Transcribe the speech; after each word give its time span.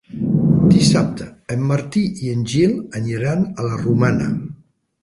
Dissabte 0.75 1.27
en 1.57 1.67
Martí 1.73 2.03
i 2.25 2.35
en 2.39 2.43
Gil 2.55 2.75
aniran 3.03 3.47
a 3.55 3.69
la 3.71 3.79
Romana. 3.87 4.35